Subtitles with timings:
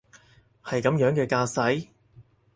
[0.63, 1.89] 係噉樣嘅架勢？